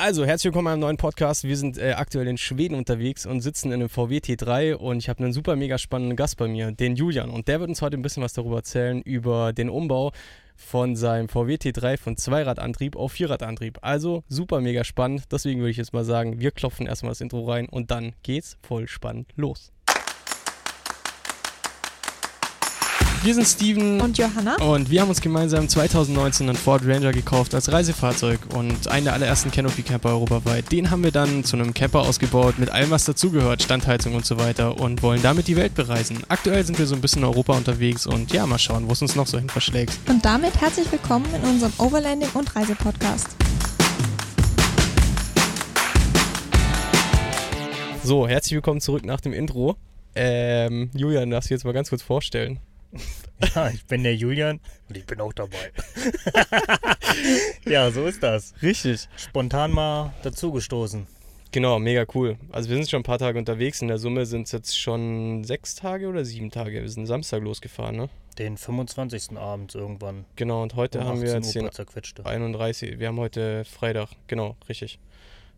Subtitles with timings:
[0.00, 1.42] Also, herzlich willkommen einem neuen Podcast.
[1.42, 5.08] Wir sind äh, aktuell in Schweden unterwegs und sitzen in einem VW T3 und ich
[5.08, 7.30] habe einen super mega spannenden Gast bei mir, den Julian.
[7.30, 10.12] Und der wird uns heute ein bisschen was darüber erzählen, über den Umbau
[10.54, 13.78] von seinem VW T3 von Zweiradantrieb auf Vierradantrieb.
[13.82, 15.24] Also super mega spannend.
[15.32, 18.56] Deswegen würde ich jetzt mal sagen, wir klopfen erstmal das Intro rein und dann geht's
[18.62, 19.72] voll spannend los.
[23.24, 27.52] Wir sind Steven und Johanna und wir haben uns gemeinsam 2019 einen Ford Ranger gekauft
[27.52, 30.70] als Reisefahrzeug und einen der allerersten Canopy Camper europaweit.
[30.70, 34.38] Den haben wir dann zu einem Camper ausgebaut mit allem, was dazugehört, Standheizung und so
[34.38, 36.22] weiter und wollen damit die Welt bereisen.
[36.28, 39.02] Aktuell sind wir so ein bisschen in Europa unterwegs und ja, mal schauen, wo es
[39.02, 39.98] uns noch so hin verschlägt.
[40.08, 43.28] Und damit herzlich willkommen in unserem Overlanding und Reisepodcast.
[48.04, 49.76] So, herzlich willkommen zurück nach dem Intro.
[50.14, 52.60] Ähm, Julian, darfst du jetzt mal ganz kurz vorstellen?
[53.54, 55.70] Ja, ich bin der Julian und ich bin auch dabei.
[57.66, 58.52] ja, so ist das.
[58.60, 59.08] Richtig.
[59.16, 61.06] Spontan mal dazugestoßen.
[61.52, 62.36] Genau, mega cool.
[62.50, 63.80] Also wir sind schon ein paar Tage unterwegs.
[63.80, 66.82] In der Summe sind es jetzt schon sechs Tage oder sieben Tage.
[66.82, 68.08] Wir sind Samstag losgefahren, ne?
[68.38, 69.38] Den 25.
[69.38, 70.24] abends irgendwann.
[70.36, 72.26] Genau, und heute Um haben wir 18 jetzt den zerquetschte.
[72.26, 72.98] 31.
[72.98, 74.10] Wir haben heute Freitag.
[74.26, 74.98] Genau, richtig.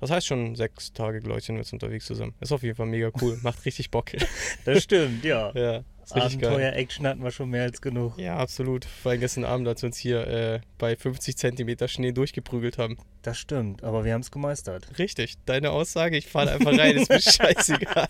[0.00, 2.34] Das heißt schon sechs Tage, glaube ich, sind wir jetzt unterwegs zusammen.
[2.40, 3.38] Ist auf jeden Fall mega cool.
[3.42, 4.10] Macht richtig Bock.
[4.64, 5.52] Das stimmt, ja.
[5.55, 5.84] ja.
[6.08, 8.18] Abenteuer-Action hatten wir schon mehr als genug.
[8.18, 8.84] Ja, absolut.
[8.84, 12.96] Vor allem gestern Abend, als wir uns hier äh, bei 50 Zentimeter Schnee durchgeprügelt haben.
[13.22, 14.98] Das stimmt, aber wir haben es gemeistert.
[14.98, 18.08] Richtig, deine Aussage, ich fahre einfach rein, ist mir scheißegal.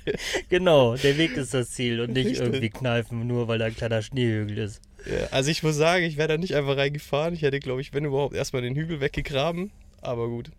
[0.49, 2.47] Genau, der Weg ist das Ziel und nicht Richtig.
[2.47, 4.81] irgendwie kneifen, nur weil da ein kleiner Schneehügel ist.
[5.07, 7.35] Ja, also ich muss sagen, ich wäre da nicht einfach reingefahren.
[7.35, 9.71] Ich hätte, glaube ich, wenn überhaupt, erstmal den Hügel weggegraben.
[10.03, 10.51] Aber gut,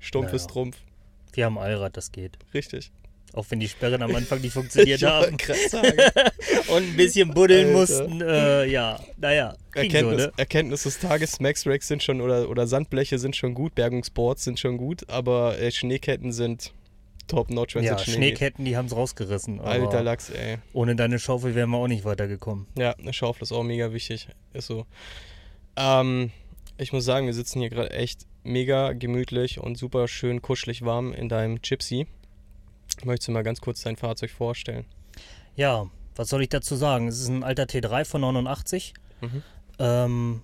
[0.00, 0.36] Stumpf Naja.
[0.36, 0.76] ist Trumpf.
[1.32, 2.38] Wir haben Allrad, das geht.
[2.54, 2.90] Richtig.
[3.32, 5.36] Auch wenn die Sperren am Anfang nicht funktioniert haben
[6.68, 7.78] und ein bisschen buddeln Alter.
[7.78, 8.20] mussten.
[8.22, 10.32] Äh, ja, naja, ging so, Erkenntnis, ne?
[10.36, 14.58] Erkenntnis des Tages, Max Racks sind schon oder, oder Sandbleche sind schon gut, Bergungsboards sind
[14.58, 16.72] schon gut, aber äh, Schneeketten sind
[17.26, 19.60] top notch, wenn Ja, Schnee Schneeketten, die haben es rausgerissen.
[19.60, 20.58] Alter Lachs, ey.
[20.72, 22.66] ohne deine Schaufel wären wir auch nicht weitergekommen.
[22.78, 24.28] Ja, eine Schaufel ist auch mega wichtig.
[24.52, 24.86] Ist so.
[25.76, 26.30] Ähm,
[26.78, 31.12] ich muss sagen, wir sitzen hier gerade echt mega gemütlich und super schön kuschelig warm
[31.12, 32.06] in deinem Gypsy.
[33.04, 34.86] Möchtest du mal ganz kurz dein Fahrzeug vorstellen?
[35.54, 37.08] Ja, was soll ich dazu sagen?
[37.08, 38.94] Es ist ein alter T3 von 89.
[39.20, 39.42] Mhm.
[39.78, 40.42] Ähm,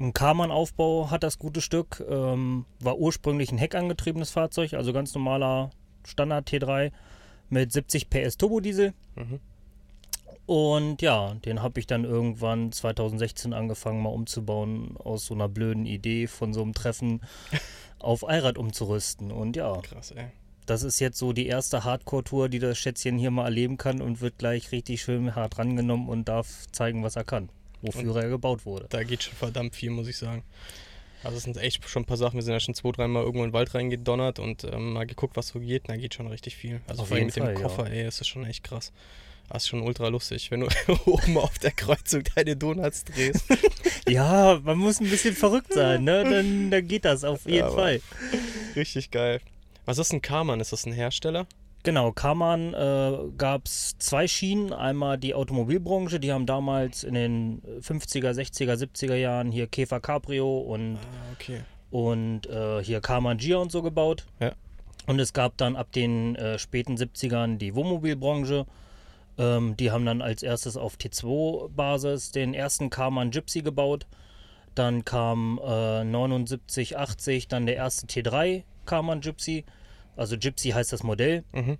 [0.00, 2.04] ein Karmann-Aufbau hat das gute Stück.
[2.08, 5.70] Ähm, war ursprünglich ein heckangetriebenes Fahrzeug, also ganz normaler
[6.04, 6.90] Standard T3
[7.50, 8.94] mit 70 PS Turbodiesel.
[9.14, 9.40] Mhm.
[10.46, 15.86] Und ja, den habe ich dann irgendwann 2016 angefangen mal umzubauen aus so einer blöden
[15.86, 17.22] Idee von so einem Treffen
[18.00, 19.30] auf Allrad umzurüsten.
[19.30, 20.26] Und ja, Krass, ey.
[20.66, 24.20] Das ist jetzt so die erste Hardcore-Tour, die das Schätzchen hier mal erleben kann und
[24.20, 27.48] wird gleich richtig schön hart rangenommen und darf zeigen, was er kann,
[27.80, 28.86] wofür er gebaut wurde.
[28.90, 30.42] Da geht schon verdammt viel, muss ich sagen.
[31.24, 32.34] Also es sind echt schon ein paar Sachen.
[32.34, 35.36] Wir sind ja schon zwei, dreimal irgendwo in den Wald reingedonnert und ähm, mal geguckt,
[35.36, 35.88] was so geht.
[35.88, 36.80] Da geht schon richtig viel.
[36.88, 38.92] Also Auf vor allem mit dem Fall, Koffer, ey, das ist schon echt krass.
[39.48, 40.68] Das ist schon ultra lustig, wenn du
[41.06, 43.44] oben auf der Kreuzung deine Donuts drehst.
[44.08, 46.24] Ja, man muss ein bisschen verrückt sein, ne?
[46.28, 48.00] Dann, dann geht das auf jeden aber- Fall.
[48.74, 49.40] Richtig geil.
[49.84, 50.60] Was ist ein Karmann?
[50.60, 51.46] Ist das ein Hersteller?
[51.84, 54.72] Genau, Karmann äh, gab es zwei Schienen.
[54.72, 60.58] Einmal die Automobilbranche, die haben damals in den 50er, 60er, 70er Jahren hier Käfer Cabrio
[60.58, 61.60] und, Ah, okay.
[61.90, 64.26] und äh, hier Karmann Gia und so gebaut.
[64.38, 64.52] Ja.
[65.08, 68.66] Und es gab dann ab den äh, späten 70ern die Wohnmobilbranche.
[69.36, 74.06] Ähm, die haben dann als erstes auf T2-Basis den ersten Karmann Gypsy gebaut.
[74.76, 79.64] Dann kam äh, 79, 80 dann der erste T3 Karmann Gypsy.
[80.16, 81.44] Also Gypsy heißt das Modell.
[81.52, 81.78] Mhm.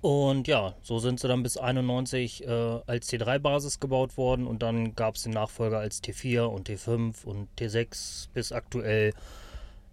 [0.00, 2.50] Und ja, so sind sie dann bis 91 äh,
[2.86, 7.48] als T3-Basis gebaut worden und dann gab es den Nachfolger als T4 und T5 und
[7.58, 9.14] T6 bis aktuell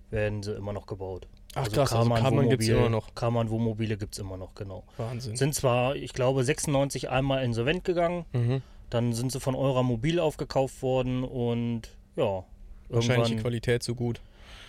[0.09, 1.27] werden sie immer noch gebaut.
[1.55, 3.15] Ach krass, also Karmann gibt's Wohnmobil- immer noch.
[3.15, 4.83] Karmann Wohnmobile gibt es immer noch, genau.
[4.97, 5.37] Wahnsinn.
[5.37, 8.61] Sind zwar, ich glaube, 96 einmal insolvent gegangen, mhm.
[8.89, 12.43] dann sind sie von Eurer Mobil aufgekauft worden und ja,
[12.89, 13.37] Wahrscheinlich die.
[13.37, 14.19] Qualität so gut.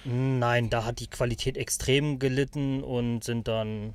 [0.04, 3.94] Nein, da hat die Qualität extrem gelitten und sind dann,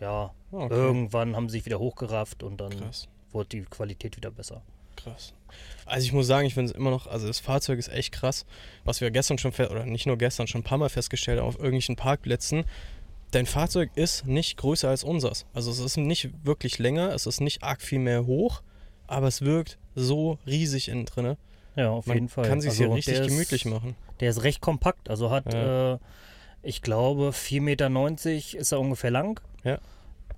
[0.00, 0.74] ja, Okay.
[0.74, 3.08] irgendwann haben sie sich wieder hochgerafft und dann Krass.
[3.32, 4.62] wurde die Qualität wieder besser.
[4.96, 5.32] Krass.
[5.86, 8.44] Also ich muss sagen, ich finde es immer noch, also das Fahrzeug ist echt krass,
[8.84, 11.56] was wir gestern schon, oder nicht nur gestern, schon ein paar Mal festgestellt haben auf
[11.56, 12.64] irgendwelchen Parkplätzen.
[13.30, 15.46] Dein Fahrzeug ist nicht größer als unseres.
[15.54, 18.62] Also es ist nicht wirklich länger, es ist nicht arg viel mehr hoch,
[19.06, 21.36] aber es wirkt so riesig innen drin.
[21.76, 22.44] Ja, auf Man jeden Fall.
[22.46, 23.96] kann sich Also hier richtig gemütlich ist, machen.
[24.20, 25.94] Der ist recht kompakt, also hat, Ja.
[25.94, 25.98] äh,
[26.62, 29.40] ich glaube, 4,90 Meter ist er ungefähr lang.
[29.64, 29.78] Ja.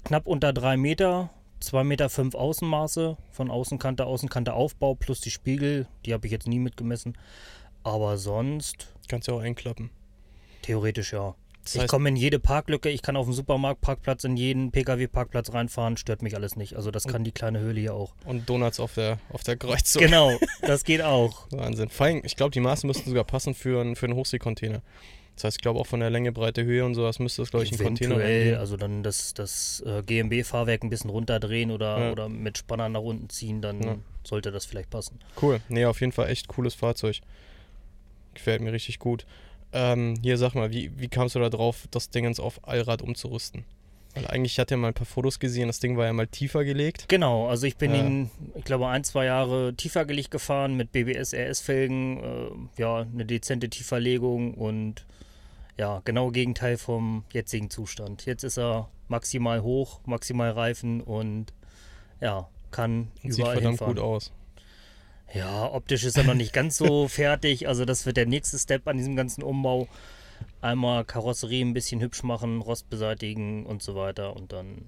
[0.04, 5.86] Knapp unter 3 Meter, 2,5 Meter fünf Außenmaße, von Außenkante, Außenkante Aufbau plus die Spiegel,
[6.06, 7.16] die habe ich jetzt nie mitgemessen.
[7.82, 9.90] Aber sonst, Kannst du auch einklappen.
[10.62, 11.34] theoretisch ja.
[11.64, 15.52] Das ich heißt, komme in jede Parklücke, ich kann auf dem Supermarktparkplatz in jeden Pkw-Parkplatz
[15.54, 16.76] reinfahren, stört mich alles nicht.
[16.76, 18.12] Also das kann die kleine Höhle hier auch.
[18.26, 20.02] und Donuts auf der, auf der Kreuzung.
[20.02, 20.30] Genau,
[20.62, 21.46] das geht auch.
[21.50, 21.88] Wahnsinn.
[21.88, 24.82] Vor allem, ich glaube, die Maße müssten sogar passen für, einen- für einen Hochseekontainer.
[25.36, 27.64] Das heißt, ich glaube auch von der Länge, Breite, Höhe und sowas müsste das, glaube
[27.64, 28.58] ich, ein Container Eventuell, reingehen.
[28.60, 32.12] also dann das, das äh, GMB-Fahrwerk ein bisschen runterdrehen oder, Ja.
[32.12, 33.96] oder mit Spanner nach unten ziehen, dann Ja.
[34.22, 35.18] sollte das vielleicht passen.
[35.42, 35.60] Cool.
[35.68, 37.20] Nee, auf jeden Fall echt cooles Fahrzeug.
[38.34, 39.26] Gefällt mir richtig gut.
[39.74, 43.64] Ähm, hier sag mal, wie, wie kamst du da drauf, das Dingens auf Allrad umzurüsten?
[44.14, 46.28] Weil eigentlich, ich hatte ja mal ein paar Fotos gesehen, das Ding war ja mal
[46.28, 47.06] tiefer gelegt.
[47.08, 48.06] Genau, also ich bin Ja.
[48.06, 53.26] ihn, ich glaube, ein, zwei Jahre tiefer gelegt gefahren mit BBS RS-Felgen, äh, ja, eine
[53.26, 55.04] dezente Tieferlegung und
[55.76, 58.24] ja, genau Gegenteil vom jetzigen Zustand.
[58.26, 61.52] Jetzt ist er maximal hoch, maximal Reifen und
[62.20, 63.94] ja, kann Und sieht überall verdammt hinfahren.
[63.96, 64.32] gut aus.
[65.32, 67.68] Ja, optisch ist er noch nicht ganz so fertig.
[67.68, 69.88] Also das wird der nächste Step an diesem ganzen Umbau.
[70.60, 74.36] Einmal Karosserie ein bisschen hübsch machen, Rost beseitigen und so weiter.
[74.36, 74.86] Und dann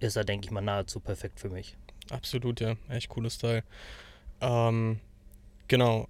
[0.00, 1.76] ist er, denke ich mal, nahezu perfekt für mich.
[2.10, 2.76] Absolut, ja.
[2.88, 3.62] Echt cooles Teil.
[4.40, 5.00] Ähm,
[5.66, 6.08] genau.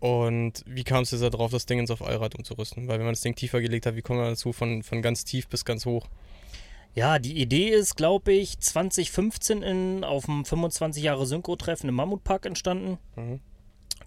[0.00, 2.88] Und wie kamst du jetzt da drauf, das Ding ins auf Allrad umzurüsten?
[2.88, 5.24] Weil wenn man das Ding tiefer gelegt hat, wie kommt man dazu, von, von ganz
[5.24, 6.08] tief bis ganz hoch?
[6.94, 12.46] Ja, die Idee ist, glaube ich, 2015 in, auf dem 25 Jahre Synchro-Treffen im Mammutpark
[12.46, 12.98] entstanden.
[13.16, 13.40] Mhm.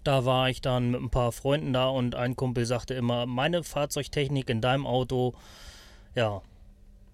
[0.03, 3.63] Da war ich dann mit ein paar Freunden da und ein Kumpel sagte immer, meine
[3.63, 5.33] Fahrzeugtechnik in deinem Auto,
[6.13, 6.41] ja,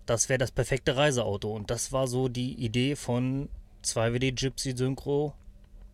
[0.07, 1.53] das wäre das perfekte Reiseauto.
[1.53, 3.47] Und das war so die Idee von
[3.83, 5.33] 2WD Gypsy Synchro,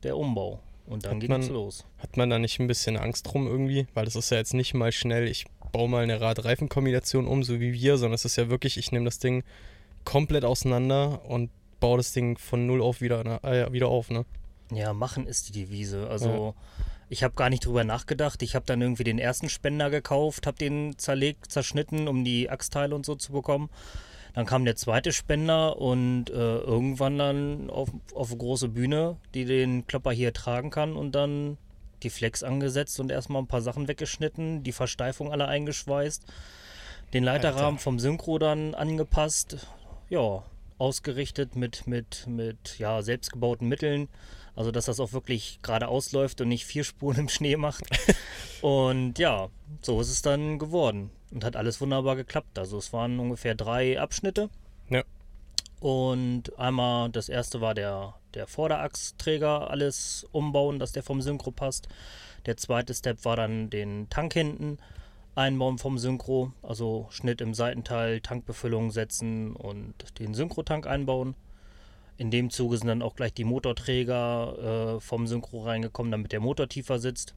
[0.03, 0.59] der Umbau.
[0.87, 1.85] Und dann Hat man- es los.
[1.97, 3.87] Hat man da nicht ein bisschen Angst drum irgendwie?
[3.93, 5.45] Weil das ist ja jetzt nicht mal schnell, ich
[5.75, 9.03] baue mal eine Rad-Reifen-Kombination um, so wie wir, sondern es ist ja wirklich, ich nehme
[9.05, 9.43] das Ding
[10.05, 11.49] komplett auseinander und
[11.81, 14.23] baue das Ding von null auf wieder, na- äh, wieder auf, ne?
[14.71, 16.07] Ja, machen ist die Devise.
[16.09, 16.55] Also
[17.09, 18.41] ich habe gar nicht drüber nachgedacht.
[18.41, 22.95] Ich habe dann irgendwie den ersten Spender gekauft, habe den zerlegt, zerschnitten, um die Achsteile
[22.95, 23.69] und so zu bekommen.
[24.33, 29.43] Dann kam der zweite Spender und äh, irgendwann dann auf, auf eine große Bühne, die
[29.45, 31.57] den Klopper hier tragen kann und dann
[32.05, 36.23] die Flex angesetzt und erstmal ein paar Sachen weggeschnitten, die Versteifung alle eingeschweißt,
[37.13, 39.67] den Leiterrahmen vom Synchro dann angepasst,
[40.09, 40.43] ja,
[40.77, 44.07] ausgerichtet mit, mit, mit ja, selbstgebauten Mitteln.
[44.55, 47.83] Also, dass das auch wirklich geradeaus läuft und nicht vier Spuren im Schnee macht.
[48.61, 49.49] und ja,
[49.81, 51.11] so ist es dann geworden.
[51.31, 52.57] Und hat alles wunderbar geklappt.
[52.57, 54.49] Also, es waren ungefähr drei Abschnitte.
[54.89, 55.03] Ja.
[55.81, 61.87] Und einmal, das erste war der, der Vorderachsträger, alles umbauen, dass der vom Synchro passt.
[62.45, 64.77] Der zweite Step war dann den Tank hinten
[65.35, 71.35] einbauen vom Synchro, also Schnitt im Seitenteil, Tankbefüllung setzen und den Synchrotank einbauen.
[72.17, 76.39] In dem Zuge sind dann auch gleich die Motorträger äh, vom Synchro reingekommen, damit der
[76.39, 77.35] Motor tiefer sitzt.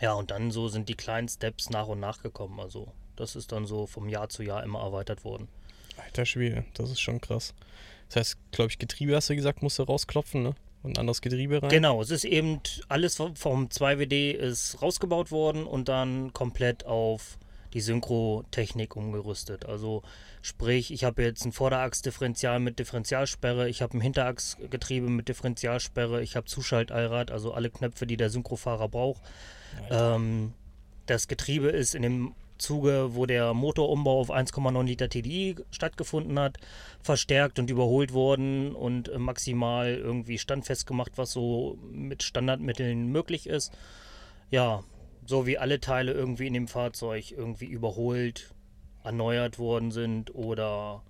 [0.00, 2.60] Ja, und dann so sind die kleinen Steps nach und nach gekommen.
[2.60, 5.48] Also das ist dann so vom Jahr zu Jahr immer erweitert worden.
[5.98, 7.52] Alter Schwede, das ist schon krass.
[8.08, 10.54] Das heißt, glaube ich, Getriebe hast du gesagt, musst du rausklopfen, ne?
[10.82, 11.70] Und ein anderes Getriebe rein.
[11.70, 17.36] Genau, es ist eben alles vom- vom 2WD ist rausgebaut worden und dann komplett auf
[17.74, 19.66] die Synchrotechnik umgerüstet.
[19.66, 20.02] Also
[20.40, 26.36] sprich, ich habe jetzt ein Vorderachsdifferential mit Differentialsperre, ich habe ein Hinterachsgetriebe mit Differentialsperre, ich
[26.36, 29.20] habe Zuschaltallrad, also alle Knöpfe, die der Synchrofahrer braucht.
[29.90, 30.54] Ähm,
[31.06, 36.58] das Getriebe ist in dem Zuge, wo der Motorumbau auf 1,9 Liter TDI stattgefunden hat,
[37.00, 43.46] verstärkt und überholt worden und äh, maximal irgendwie standfest gemacht, was so mit Standardmitteln möglich
[43.46, 43.72] ist.
[44.50, 44.82] Ja,
[45.26, 48.54] so wie alle Teile irgendwie in dem Fahrzeug irgendwie überholt,
[49.04, 51.02] erneuert worden sind oder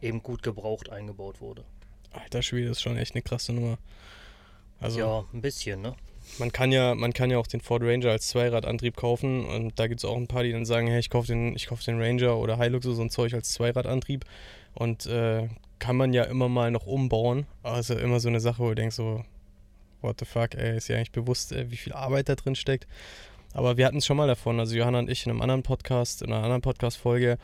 [0.00, 1.64] eben gut gebraucht eingebaut wurde.
[2.12, 3.78] Alter Schwede, ist schon echt eine krasse Nummer.
[4.80, 5.94] Also, Ja, ein bisschen, ne?
[6.38, 9.86] Man kann ja, man kann ja auch den Ford Ranger als Zweiradantrieb kaufen und da
[9.86, 12.36] gibt es auch ein paar, die dann sagen, hey, ich kaufe den, kauf den Ranger
[12.36, 14.24] oder Hilux oder so ein Zeug als Zweiradantrieb
[14.74, 17.46] und äh, kann man ja immer mal noch umbauen.
[17.62, 19.24] Also immer so eine Sache, wo du denkst so,
[20.02, 22.86] what the fuck, ey, ist ja eigentlich bewusst, äh, wie viel Arbeit da drin steckt.
[23.52, 26.22] Aber wir hatten es schon mal davon, also Johanna und ich in einem anderen Podcast,
[26.22, 27.38] in einer anderen Podcast-Folge.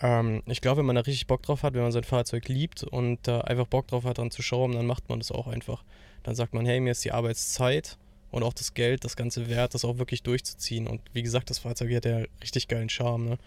[0.00, 2.84] Ähm, ich glaube, wenn man da richtig Bock drauf hat, wenn man sein Fahrzeug liebt
[2.84, 5.82] und da einfach Bock drauf hat, dran zu schrauben, dann macht man das auch einfach.
[6.22, 7.98] Dann sagt man, hey, mir ist die Arbeitszeit
[8.30, 10.86] und auch das Geld, das ganze Wert, das auch wirklich durchzuziehen.
[10.86, 13.38] Und wie gesagt, das Fahrzeug hat ja richtig geilen Charme, ne?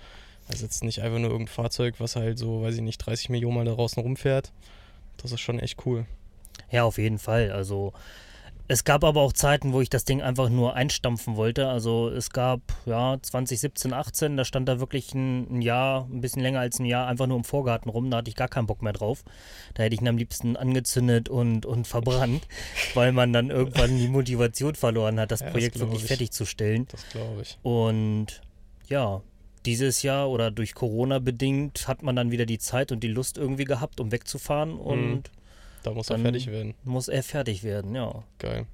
[0.47, 3.55] Also jetzt nicht einfach nur irgendein Fahrzeug, was halt so, weiß ich nicht, 30 Millionen
[3.55, 4.51] Mal da draußen rumfährt.
[5.17, 6.05] Das ist schon echt cool.
[6.71, 7.51] Ja, auf jeden Fall.
[7.51, 7.93] Also
[8.71, 11.67] es gab aber auch Zeiten, wo ich das Ding einfach nur einstampfen wollte.
[11.67, 16.43] Also es gab ja 2017, 18, da stand da wirklich ein, ein Jahr, ein bisschen
[16.43, 18.11] länger als ein Jahr, einfach nur im Vorgarten rum.
[18.11, 19.23] Da hatte ich gar keinen Bock mehr drauf.
[19.73, 22.47] Da hätte ich ihn am liebsten angezündet und, und verbrannt,
[22.93, 26.07] weil man dann irgendwann die Motivation verloren hat, das Ja, das Projekt glaub wirklich ich.
[26.07, 26.87] fertigzustellen.
[26.91, 27.57] Das glaube ich.
[27.63, 28.39] Und
[28.87, 29.23] ja,
[29.65, 33.39] dieses Jahr oder durch Corona bedingt hat man dann wieder die Zeit und die Lust
[33.39, 35.31] irgendwie gehabt, um wegzufahren und
[35.83, 36.73] Da muss er Dann- fertig werden.
[36.83, 38.23] muss er fertig werden, ja.
[38.39, 38.65] Geil.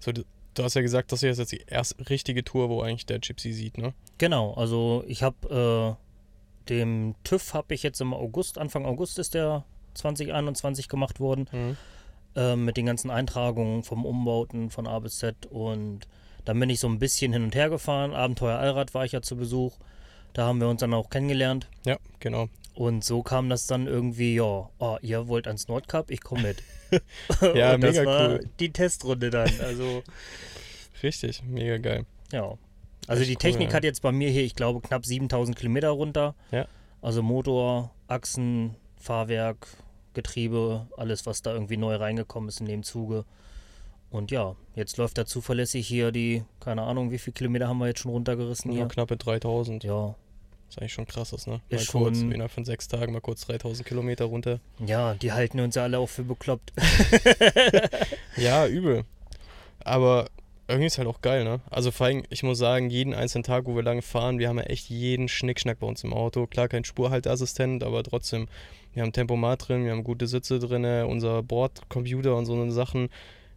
[0.00, 0.22] So, du,
[0.54, 3.18] du hast ja gesagt, das hier ist jetzt die erste richtige Tour, wo eigentlich der
[3.18, 3.92] Gypsy sieht, ne?
[4.18, 9.34] Genau, also ich habe äh, dem TÜV habe ich jetzt im August, Anfang August ist
[9.34, 11.76] der 2021 gemacht worden, Mhm.
[12.34, 16.00] äh, mit den ganzen Eintragungen vom Umbauten von A bis Z und
[16.44, 18.12] dann bin ich so ein bisschen hin und her gefahren.
[18.14, 19.76] Abenteuer Allrad war ich ja zu Besuch.
[20.32, 21.68] Da haben wir uns dann auch kennengelernt.
[21.84, 22.48] Ja, genau.
[22.76, 26.62] Und so kam das dann irgendwie, ja, oh, ihr wollt ans Nordkap, ich komme mit.
[27.54, 28.50] Ja, und das mega war cool.
[28.60, 29.50] die Testrunde dann.
[29.60, 30.02] Also,
[31.02, 32.06] Richtig, mega geil.
[32.32, 32.56] ja.
[33.08, 33.74] Also Echt die cool, Technik ja.
[33.76, 36.34] hat jetzt bei mir hier, ich glaube, knapp 7000 Kilometer runter.
[36.50, 36.66] Ja.
[37.02, 39.66] Also Motor, Achsen, Fahrwerk,
[40.14, 43.24] Getriebe, alles, was da irgendwie neu reingekommen ist in dem Zuge.
[44.10, 47.86] Und ja, jetzt läuft er zuverlässig hier die, keine Ahnung, wie viele Kilometer haben wir
[47.88, 48.88] jetzt schon runtergerissen Ja, hier?
[48.88, 49.84] knappe 3000.
[49.84, 50.14] Ja,
[50.68, 51.60] ist eigentlich schon krass, ist, ne?
[51.68, 54.60] Ist mal kurz, schon- innerhalb von sechs Tagen mal kurz 3000 Kilometer runter.
[54.84, 56.72] ja, die halten uns alle auch für bekloppt.
[58.36, 59.04] Ja, übel.
[59.80, 60.28] Aber
[60.68, 61.60] irgendwie ist halt auch geil, ne?
[61.70, 64.58] Also vor allem, ich muss sagen, jeden einzelnen Tag, wo wir lange fahren, wir haben
[64.58, 66.46] ja echt jeden Schnickschnack bei uns im Auto.
[66.46, 68.48] Klar, kein Spurhalteassistent, aber trotzdem,
[68.92, 73.08] wir haben Tempomat drin, wir haben gute Sitze drin, unser Bordcomputer und so eine Sachen,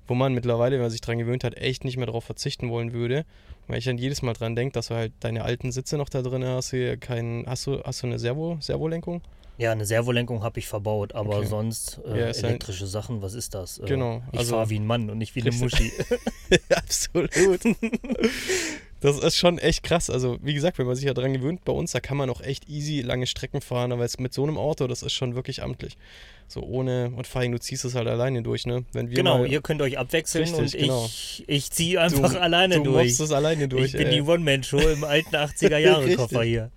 [0.07, 2.93] wo man mittlerweile, wenn man sich dran gewöhnt hat, echt nicht mehr darauf verzichten wollen
[2.93, 3.25] würde.
[3.69, 6.23] Weil ich dann jedes Mal dran denke, dass du halt deine alten Sitze noch da
[6.23, 9.21] drin hast, hier kein, hast du, hast du eine Servo, Servolenkung?
[9.59, 11.47] Ja, eine Servolenkung habe ich verbaut, aber Okay.
[11.47, 13.77] sonst äh, Ja, halt- elektrische Sachen, was ist das?
[13.77, 15.51] Äh, Genau, Ich also- fahre wie ein Mann und nicht wie eine.
[15.55, 15.91] Muschi.
[16.75, 17.29] Absolut.
[19.01, 20.10] Das ist schon echt krass.
[20.10, 22.41] Also, wie gesagt, wenn man sich ja dran gewöhnt, bei uns, da kann man auch
[22.41, 25.63] echt easy lange Strecken fahren, aber jetzt mit so einem Auto, das ist schon wirklich
[25.63, 25.98] amtlich.
[26.48, 28.84] So ohne, und vor allem, du ziehst es halt alleine durch, ne?
[28.91, 31.06] Wenn wir genau, ihr könnt euch abwechseln Richtig, und genau.
[31.06, 33.06] ich, ich ziehe einfach du, alleine du durch.
[33.10, 33.86] machst es alleine durch.
[33.86, 34.15] ich bin ey.
[34.15, 36.50] die One-Man-Show im alten 80er-Jahre-Koffer Richtig.
[36.50, 36.72] hier.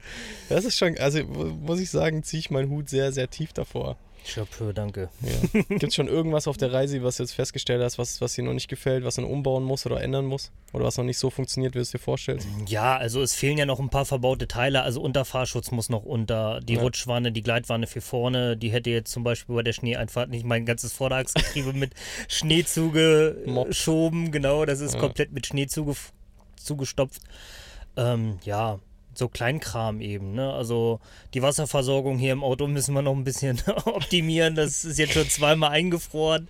[0.50, 3.52] Das ist schon, also mu- muss ich sagen, ziehe ich meinen Hut sehr, sehr tief
[3.54, 3.96] davor.
[4.24, 5.08] Chapeau, danke.
[5.20, 5.60] Ja.
[5.68, 8.44] Gibt es schon irgendwas auf der Reise, was du jetzt festgestellt hast, was, was dir
[8.44, 10.52] noch nicht gefällt, was du noch umbauen musst oder ändern musst?
[10.72, 12.46] Oder was noch nicht so funktioniert, wie du es dir vorstellst?
[12.68, 14.82] Ja, also es fehlen ja noch ein paar verbaute Teile.
[14.82, 16.60] Also Unterfahrschutz muss noch unter.
[16.60, 16.80] Die Ja.
[16.82, 20.64] Rutschwanne, die Gleitwanne für vorne, die hätte jetzt zum Beispiel bei der Schneeeinfahrt nicht mein
[20.66, 21.92] ganzes Vorderachsgetriebe mit
[22.28, 24.30] Schnee zugeschoben.
[24.32, 25.00] Genau, das ist Ja.
[25.00, 25.94] komplett mit Schnee zuge
[26.56, 27.20] zugestopft.
[27.96, 28.78] Ähm, ja,
[29.14, 30.34] so Kleinkram eben.
[30.34, 30.52] Ne?
[30.52, 31.00] Also
[31.34, 34.54] die Wasserversorgung hier im Auto müssen wir noch ein bisschen optimieren.
[34.54, 36.48] Das ist jetzt schon zweimal eingefroren.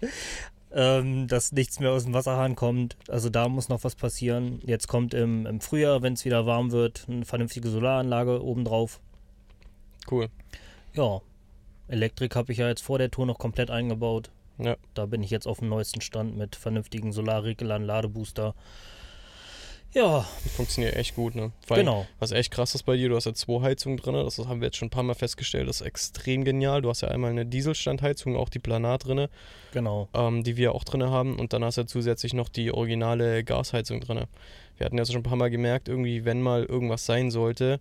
[0.74, 2.96] Ähm, dass nichts mehr aus dem Wasserhahn kommt.
[3.08, 4.62] Also da muss noch was passieren.
[4.64, 8.98] Jetzt kommt im, im Frühjahr, wenn es wieder warm wird, eine vernünftige Solaranlage obendrauf.
[10.10, 10.28] Cool.
[10.94, 11.20] Ja,
[11.88, 14.30] Elektrik habe ich ja jetzt vor der Tour noch komplett eingebaut.
[14.58, 14.76] Ja.
[14.94, 18.54] Da bin ich jetzt auf dem neuesten Stand mit vernünftigen Solarregelern, Ladebooster.
[19.94, 21.52] Ja, Die funktioniert echt gut, ne?
[21.66, 22.06] Vor allem, genau.
[22.18, 24.66] Was echt krass ist bei dir, du hast ja zwei Heizungen drin, das haben wir
[24.68, 26.80] jetzt schon ein paar Mal festgestellt, das ist extrem genial.
[26.80, 29.28] Du hast ja einmal eine Dieselstandheizung, auch die Planar drin,
[29.72, 30.08] Genau.
[30.14, 33.44] ähm, die wir auch drin haben und dann hast du ja zusätzlich noch die originale
[33.44, 34.24] Gasheizung drin.
[34.78, 37.78] Wir hatten ja schon ein paar Mal gemerkt, irgendwie, wenn mal irgendwas sein sollte,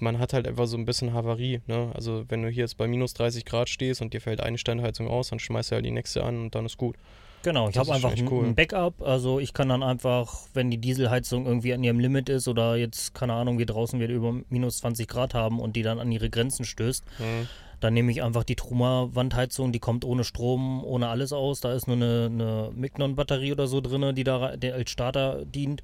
[0.00, 1.92] man hat halt einfach so ein bisschen Havarie, ne?
[1.94, 5.06] Also wenn du hier jetzt bei minus 30 Grad stehst und dir fällt eine Standheizung
[5.06, 6.96] aus, dann schmeißt du halt die nächste an und dann ist gut.
[7.44, 8.46] Genau, ich habe einfach cool.
[8.46, 9.02] ein Backup.
[9.02, 13.14] Also ich kann dann einfach, wenn die Dieselheizung irgendwie an ihrem Limit ist oder jetzt,
[13.14, 16.30] keine Ahnung, wie draußen wir über minus 20 Grad haben und die dann an ihre
[16.30, 17.46] Grenzen stößt, Mhm.
[17.80, 21.60] dann nehme ich einfach die Truma-Wandheizung, die kommt ohne Strom, ohne alles aus.
[21.60, 25.82] Da ist nur eine, eine Mignon-Batterie oder so drin, die da der als Starter dient.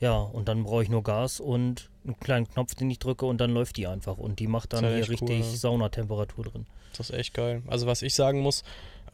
[0.00, 3.40] Ja, und dann brauche ich nur Gas und einen kleinen Knopf, den ich drücke und
[3.40, 4.18] dann läuft die einfach.
[4.18, 5.44] Und die macht dann hier echt cool, richtig ja.
[5.56, 6.66] Saunatemperatur drin.
[6.96, 7.62] Das ist echt geil.
[7.66, 8.62] Also was ich sagen muss,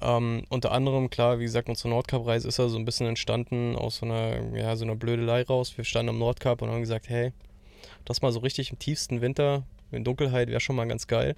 [0.02, 3.98] ähm, unter anderem, klar, wie gesagt, unsere Nordkap-Reise ist ja so ein bisschen entstanden aus
[3.98, 5.76] so einer, ja, so einer Blödelei raus.
[5.76, 7.32] Wir standen am Nordkap und haben gesagt, hey,
[8.04, 11.36] das mal so richtig im tiefsten Winter, in Dunkelheit, wäre schon mal ganz geil.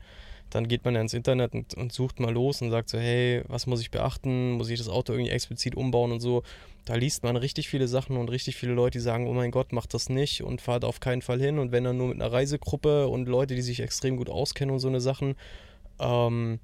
[0.50, 3.42] Dann geht man ja ins Internet und, und sucht mal los und sagt so, hey,
[3.48, 4.52] was muss ich beachten?
[4.52, 6.42] Muss ich das Auto irgendwie explizit umbauen und so?
[6.84, 9.72] Da liest man richtig viele Sachen und richtig viele Leute, die sagen, oh mein Gott,
[9.72, 11.58] macht das nicht und fahrt auf keinen Fall hin.
[11.58, 14.80] Und wenn dann nur mit einer Reisegruppe und Leute, die sich extrem gut auskennen und
[14.80, 15.34] so eine Sachen.
[15.98, 16.60] Ähm,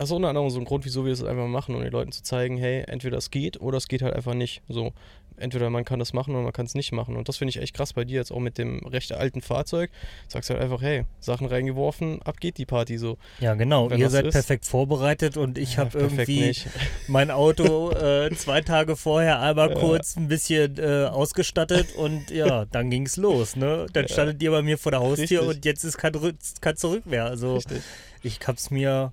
[0.00, 2.10] das ist unter anderem so ein Grund, wieso wir das einfach machen, um den Leuten
[2.10, 4.62] zu zeigen, hey, entweder es geht oder es geht halt einfach nicht.
[4.66, 4.94] So,
[5.36, 7.16] entweder man kann das machen oder man kann es nicht machen.
[7.16, 9.90] Und das finde ich echt krass bei dir jetzt auch mit dem recht alten Fahrzeug.
[10.26, 13.18] Sagst halt einfach, hey, Sachen reingeworfen, ab geht die Party so.
[13.40, 13.90] Ja, genau.
[13.90, 16.66] Wenn Ihr seid ist- perfekt vorbereitet und ich habe perfekt irgendwie nicht.
[17.08, 19.74] mein Auto äh, zwei Tage vorher einmal Ja.
[19.78, 23.84] kurz ein bisschen äh, ausgestattet und ja, dann ging's los, ne?
[23.92, 24.08] Dann Ja.
[24.08, 25.56] standet ihr bei mir vor der Haustür Richtig.
[25.56, 26.14] und jetzt ist kein,
[26.62, 27.26] kein Zurück mehr.
[27.26, 27.82] Also Richtig.
[28.22, 29.12] ich hab's mir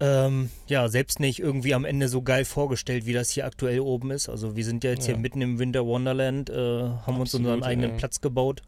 [0.00, 4.10] ähm, ja selbst nicht irgendwie am Ende so geil vorgestellt, wie das hier aktuell oben
[4.10, 4.28] ist.
[4.28, 5.14] Also wir sind ja jetzt Ja.
[5.14, 7.96] hier mitten im Winter Wonderland, äh, haben uns Absolut, unseren eigenen ja.
[7.96, 8.62] Platz gebaut.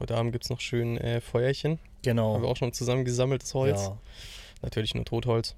[0.00, 1.72] Heute Abend gibt es noch schön äh, Feuerchen.
[1.72, 2.40] Haben Genau.
[2.40, 3.82] wir auch schon zusammen gesammeltes Holz.
[3.82, 3.98] Ja.
[4.62, 5.54] Natürlich nur Totholz.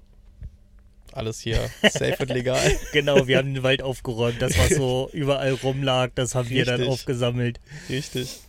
[1.11, 2.59] Alles hier safe und legal.
[2.93, 4.41] Genau, wir haben den Wald aufgeräumt.
[4.41, 6.93] Das, was so überall rumlag, das haben wir dann Richtig.
[6.93, 7.59] aufgesammelt.
[7.89, 8.39] Richtig.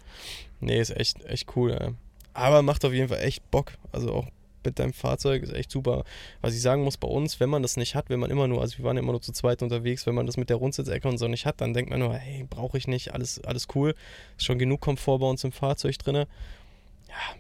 [0.61, 1.73] Nee, ist echt, echt cool.
[1.73, 1.91] Ey.
[2.35, 3.73] Aber macht auf jeden Fall echt Bock.
[3.93, 4.27] Also auch
[4.65, 6.05] mit deinem Fahrzeug ist echt super.
[6.41, 8.61] Was ich sagen muss, bei uns, wenn man das nicht hat, wenn man immer nur,
[8.61, 11.19] also wir waren immer nur zu zweit unterwegs, wenn man das mit der Rundsitzecke und
[11.19, 13.95] so nicht hat, dann denkt man nur, hey, brauche ich nicht, alles, alles cool.
[14.37, 16.17] Ist schon genug Komfort bei uns im Fahrzeug drin.
[16.17, 16.27] Ja,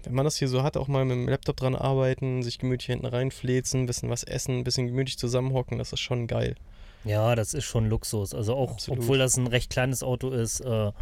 [0.02, 2.86] wenn man das hier so hat, auch mal mit dem Laptop dran arbeiten, sich gemütlich
[2.86, 6.56] hinten reinfläzen, ein bisschen was essen, ein bisschen gemütlich zusammenhocken, das ist schon geil.
[7.04, 8.34] Ja, das ist schon Luxus.
[8.34, 9.00] Also auch, Absolut.
[9.00, 10.92] obwohl das ein recht kleines Auto ist, äh,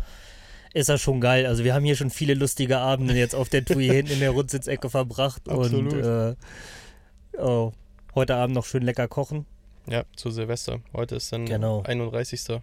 [0.74, 1.46] ist das schon geil.
[1.46, 4.20] Also wir haben hier schon viele lustige Abende jetzt auf der Tour hier hinten in
[4.20, 5.48] der Rundsitzecke verbracht.
[5.48, 5.92] Absolut.
[5.92, 6.34] Und äh,
[7.38, 7.72] oh,
[8.14, 9.46] heute Abend noch schön lecker kochen.
[9.86, 10.80] Ja, zu Silvester.
[10.92, 11.82] Heute ist dann Genau.
[11.82, 12.60] 31.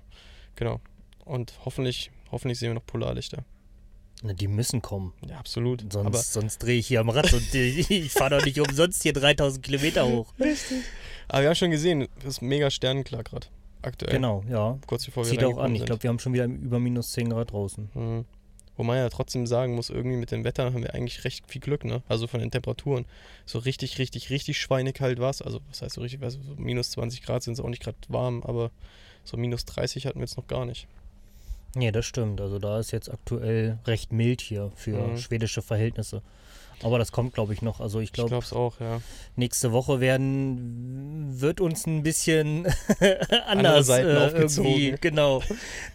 [0.56, 0.80] Genau.
[1.26, 3.44] Und hoffentlich, hoffentlich sehen wir noch Polarlichter.
[4.24, 5.14] Na, die müssen kommen.
[5.28, 5.92] Ja, absolut.
[5.92, 9.04] Sonst, Aber, sonst drehe ich hier am Rad und äh, ich fahre doch nicht umsonst
[9.04, 10.34] hier 3000 Kilometer hoch.
[11.28, 13.48] aber wir haben schon gesehen, es ist mega sternenklar gerade.
[13.86, 14.14] Aktuell.
[14.14, 14.78] Genau, ja.
[14.88, 15.58] Kurz bevor wir Zieht auch an.
[15.58, 15.86] reingekommen Ich sind.
[15.88, 17.90] glaube, wir haben schon wieder über minus 10 Grad draußen.
[17.94, 18.26] Mhm.
[18.78, 21.62] Wo man ja trotzdem sagen muss, irgendwie mit dem Wetter haben wir eigentlich recht viel
[21.62, 22.04] Glück, ne?
[22.10, 23.06] Also von den Temperaturen.
[23.46, 25.42] So richtig, richtig, richtig schweinekalt war es.
[25.42, 27.98] Also, was heißt so richtig, also so minus 20 Grad sind es auch nicht gerade
[28.10, 28.72] warm, aber
[29.24, 30.88] so minus 30 hatten wir jetzt noch gar nicht.
[31.74, 32.42] Nee, das stimmt.
[32.42, 35.18] Also da ist jetzt aktuell recht mild hier für Mhm.
[35.20, 36.22] schwedische Verhältnisse.
[36.84, 37.80] Aber das kommt, glaube ich, noch.
[37.80, 39.02] Also ich glaube, es auch, ja.
[39.36, 42.68] nächste Woche werden wird uns ein bisschen
[43.48, 44.72] anders äh, aufgezogen.
[44.72, 44.98] irgendwie.
[45.02, 45.42] Genau.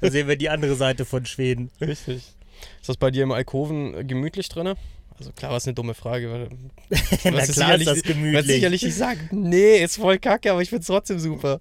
[0.00, 1.70] Da sehen wir die andere Seite von Schweden.
[1.80, 2.34] Richtig.
[2.80, 4.74] Ist das bei dir im Alkoven gemütlich drin?
[5.18, 6.30] Also klar, was eine dumme Frage.
[6.30, 6.48] Weil,
[7.24, 8.46] Na klar ist das gemütlich.
[8.46, 11.60] sicherlich nicht sagen, nee, ist voll kacke, aber ich find's trotzdem super.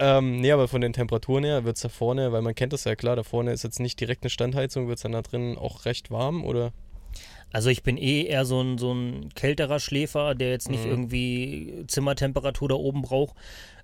[0.00, 2.82] Ähm, nee, aber von den Temperaturen her wird es da vorne, weil man kennt das
[2.82, 5.56] ja klar, da vorne ist jetzt nicht direkt eine Standheizung, wird es dann da drin
[5.56, 6.72] auch recht warm oder?
[7.54, 10.90] Also ich bin eh eher so ein, so ein kälterer Schläfer, der jetzt nicht Mhm.
[10.90, 13.36] irgendwie Zimmertemperatur da oben braucht.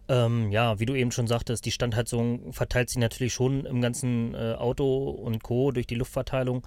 [0.09, 4.35] Ähm, ja, wie du eben schon sagtest, die Standheizung verteilt sich natürlich schon im ganzen
[4.35, 5.71] äh, Auto und Co.
[5.71, 6.67] durch die Luftverteilung.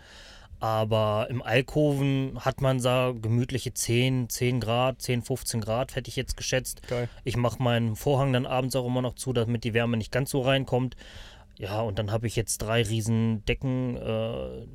[0.62, 6.16] Aber im Alkoven hat man da gemütliche 10, 10 Grad, 10, 15 Grad, hätte ich
[6.16, 6.88] jetzt geschätzt.
[6.88, 7.10] Geil.
[7.26, 10.30] Ich mache meinen Vorhang dann abends auch immer noch zu, damit die Wärme nicht ganz
[10.30, 10.96] so reinkommt.
[11.60, 14.66] Ja, und dann habe ich jetzt drei riesen Decken, äh,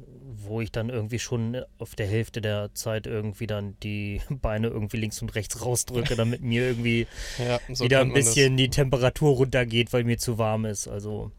[0.48, 4.96] wo ich dann irgendwie schon auf der Hälfte der Zeit irgendwie dann die Beine irgendwie
[4.98, 7.06] links und rechts rausdrücke, damit mir irgendwie
[7.38, 8.26] Ja, so wieder ein das.
[8.26, 10.88] bisschen die Temperatur runtergeht, weil mir zu warm ist.
[10.88, 11.30] Also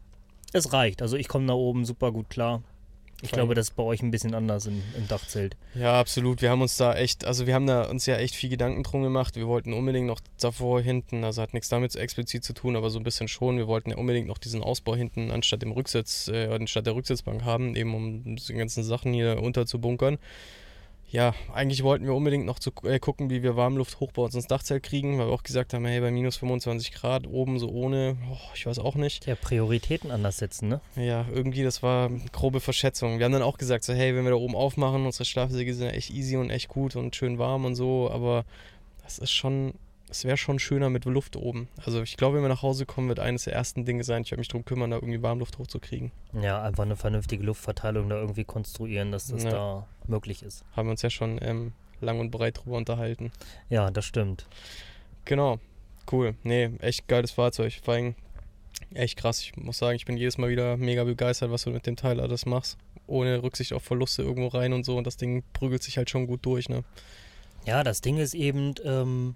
[0.52, 1.02] es reicht.
[1.02, 2.62] Also ich komme da oben super gut klar.
[3.22, 5.56] Ich glaube, das ist bei euch ein bisschen anders im, im Dachzelt.
[5.74, 6.42] Ja, absolut.
[6.42, 9.02] Wir haben uns da echt, also wir haben da uns ja echt viel Gedanken drum
[9.02, 9.36] gemacht.
[9.36, 12.98] Wir wollten unbedingt noch davor hinten, also hat nichts damit explizit zu tun, aber so
[12.98, 13.58] ein bisschen schon.
[13.58, 17.44] Wir wollten ja unbedingt noch diesen Ausbau hinten anstatt dem Rücksitz, äh, anstatt der Rücksitzbank
[17.44, 20.18] haben, eben um die ganzen Sachen hier unterzubunkern.
[21.12, 24.34] Ja, eigentlich wollten wir unbedingt noch zu, äh, gucken, wie wir Warmluft hoch bei uns
[24.34, 27.68] ins Dachzelt kriegen, weil wir auch gesagt haben, hey, bei minus 25 Grad oben so
[27.68, 29.26] ohne, oh, ich weiß auch nicht.
[29.26, 30.80] Ja, Prioritäten anders setzen, ne?
[30.94, 33.18] Ja, irgendwie, das war grobe Verschätzung.
[33.18, 35.86] Wir haben dann auch gesagt, so, hey, wenn wir da oben aufmachen, unsere Schlafsäge sind
[35.88, 38.44] ja echt easy und echt gut und schön warm und so, aber
[39.02, 39.74] das ist schon,
[40.08, 41.66] es wäre schon schöner mit Luft oben.
[41.84, 44.30] Also ich glaube, wenn wir nach Hause kommen, wird eines der ersten Dinge sein, ich
[44.30, 46.12] werde mich darum kümmern, da irgendwie Warmluft hochzukriegen.
[46.40, 49.50] Ja, einfach eine vernünftige Luftverteilung da irgendwie konstruieren, dass das Ja.
[49.50, 50.64] da möglich ist.
[50.76, 53.32] Haben wir uns ja schon ähm, lang und breit drüber unterhalten.
[53.68, 54.46] Ja, das stimmt.
[55.24, 55.58] Genau,
[56.12, 56.34] cool.
[56.42, 57.80] Nee, echt geiles Fahrzeug.
[57.82, 58.14] Vor allem
[58.94, 59.40] echt krass.
[59.40, 62.20] Ich muss sagen, ich bin jedes Mal wieder mega begeistert, was du mit dem Teil
[62.20, 62.78] alles machst.
[63.06, 64.96] Ohne Rücksicht auf Verluste irgendwo rein und so.
[64.96, 66.84] Und das Ding prügelt sich halt schon gut durch, ne?
[67.66, 69.34] Ja, das Ding ist eben, ähm,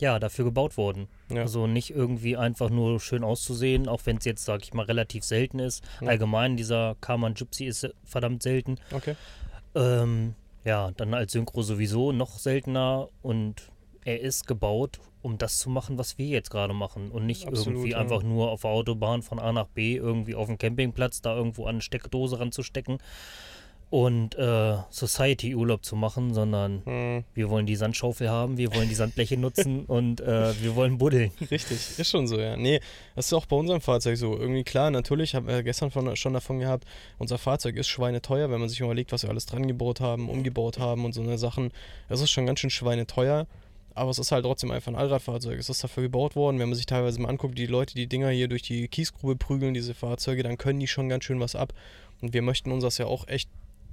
[0.00, 1.08] ja, dafür gebaut worden.
[1.30, 1.42] Ja.
[1.42, 5.24] Also nicht irgendwie einfach nur schön auszusehen, auch wenn es jetzt, sag ich mal, relativ
[5.24, 5.84] selten ist.
[6.00, 6.08] Ja.
[6.08, 8.78] Allgemein, dieser Karman Gypsy ist verdammt selten.
[8.92, 9.16] Okay.
[9.74, 13.70] Ähm, ja, dann als Synchro sowieso noch seltener und
[14.04, 17.66] er ist gebaut, um das zu machen, was wir jetzt gerade machen und nicht Absolut,
[17.66, 17.98] irgendwie ja.
[17.98, 21.64] einfach nur auf der Autobahn von A nach B irgendwie auf dem Campingplatz da irgendwo
[21.64, 22.98] an eine Steckdose ranzustecken
[23.90, 28.94] und äh, Society-Urlaub zu machen, sondern Hm, wir wollen die Sandschaufel haben, wir wollen die
[28.94, 31.30] Sandbleche nutzen und äh, wir wollen buddeln.
[31.50, 32.56] richtig, ist schon so, ja.
[32.56, 32.80] Nee,
[33.16, 34.36] das ist auch bei unserem Fahrzeug so.
[34.36, 36.84] Irgendwie klar, natürlich, haben wir gestern von, schon davon gehabt,
[37.18, 40.78] unser Fahrzeug ist schweineteuer, wenn man sich überlegt, was wir alles dran gebaut haben, umgebaut
[40.78, 41.70] haben und so eine Sachen.
[42.08, 43.46] Das ist schon ganz schön schweineteuer.
[43.94, 45.58] Aber es ist halt trotzdem einfach ein Allradfahrzeug.
[45.58, 46.60] Es ist dafür gebaut worden.
[46.60, 49.74] Wenn man sich teilweise mal anguckt, die Leute, die Dinger hier durch die Kiesgrube prügeln,
[49.74, 51.72] diese Fahrzeuge, dann können die schon ganz schön was ab.
[52.20, 53.50] Und wir möchten uns das ja auch echt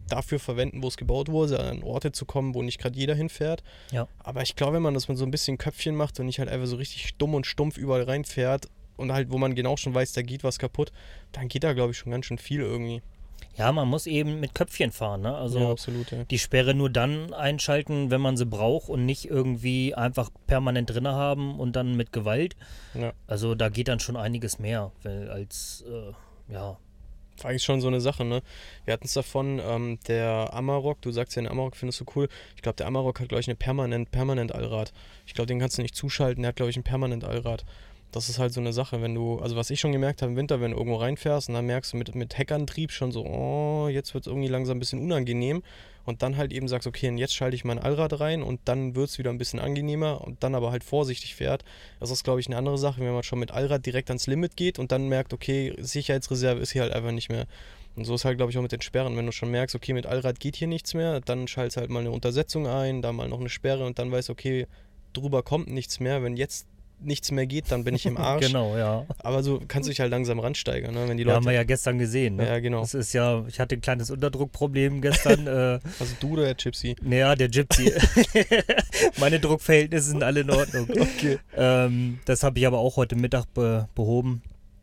[0.10, 3.64] dafür verwenden, wo es gebaut wurde, an Orte zu kommen, wo nicht gerade jeder hinfährt.
[3.92, 4.08] Ja.
[4.20, 6.50] Aber ich glaube, wenn man das mit so ein bisschen Köpfchen macht und nicht halt
[6.50, 10.14] einfach so richtig dumm und stumpf überall reinfährt und halt, wo man genau schon weiß,
[10.14, 10.92] da geht was kaputt,
[11.32, 13.02] dann geht da, glaube ich, schon ganz schön viel irgendwie.
[13.58, 15.36] Ja, man muss eben mit Köpfchen fahren, ne?
[15.36, 16.24] Also ja, absolut, ja.
[16.26, 21.14] die Sperre nur dann einschalten, wenn man sie braucht und nicht irgendwie einfach permanent drinne
[21.14, 22.56] haben und dann mit Gewalt.
[22.94, 23.14] Ja.
[23.28, 26.78] Also da geht dann schon einiges mehr, weil als äh, ja.
[27.44, 28.42] Eigentlich schon so eine Sache, ne?
[28.86, 32.30] Wir hatten es davon, ähm, der Amarok, du sagst ja, den Amarok findest du cool.
[32.56, 34.94] Ich glaube, der Amarok hat, glaube ich, eine permanent, permanent Allrad.
[35.26, 37.66] Ich glaube, den kannst du nicht zuschalten, der hat, glaube ich, ein permanent Allrad.
[38.12, 40.38] Das ist halt so eine Sache, wenn du, also was ich schon gemerkt habe im
[40.38, 43.90] Winter, wenn du irgendwo reinfährst und dann merkst du mit, mit Heckantrieb schon so, oh,
[43.90, 45.64] jetzt wird es irgendwie langsam ein bisschen unangenehm
[46.06, 48.96] und dann halt eben sagst, okay, und jetzt schalte ich mein Allrad rein und dann
[48.96, 51.66] wird es wieder ein bisschen angenehmer und dann aber halt vorsichtig fährt.
[52.00, 54.56] Das ist, glaube ich, eine andere Sache, wenn man schon mit Allrad direkt ans Limit
[54.56, 57.48] geht und dann merkt, okay, Sicherheitsreserve ist hier halt einfach nicht mehr.
[57.96, 59.16] Und so ist halt, glaube ich, auch mit den Sperren.
[59.16, 62.02] Wenn du schon merkst, okay, mit Allrad geht hier nichts mehr, dann schaltest halt mal
[62.02, 64.68] eine Untersetzung ein, da mal noch eine Sperre und dann weißt, okay,
[65.14, 66.22] drüber kommt nichts mehr.
[66.22, 66.68] Wenn jetzt
[67.00, 68.48] nichts mehr geht, dann bin ich im Arsch.
[68.48, 69.06] genau, ja.
[69.20, 71.08] Aber so kannst du dich halt langsam ransteigern, ne?
[71.08, 71.36] wenn die Ja, Leute.
[71.38, 72.48] haben wir ja gestern gesehen, ne?
[72.48, 72.82] Ja, genau.
[72.82, 75.48] Das ist ja, ich hatte ein kleines Unterdruckproblem gestern.
[75.48, 76.96] äh, also du oder der Gypsy?
[77.02, 77.92] naja, der Gypsy.
[79.20, 80.88] Meine Druckverhältnisse sind alle in Ordnung.
[80.90, 81.40] Okay.
[81.56, 84.42] Ähm, das habe ich aber auch heute Mittag be behoben.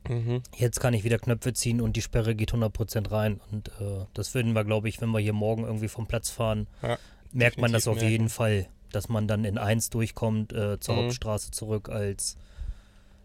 [0.08, 0.42] Mhm.
[0.56, 3.40] Jetzt kann ich wieder Knöpfe ziehen und die Sperre geht 100% rein.
[3.52, 6.66] Und äh, das würden wir, glaube ich, wenn wir hier morgen irgendwie vom Platz fahren,
[6.82, 6.98] Ja,
[7.32, 8.10] merkt man das auf merken.
[8.10, 10.98] jeden Fall, dass man dann in 1 durchkommt äh, zur Mhm.
[11.00, 12.36] Hauptstraße zurück als,